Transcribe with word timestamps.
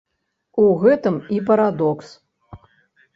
У 0.61 0.69
гэтым 0.83 1.19
і 1.35 1.37
парадокс. 1.49 2.07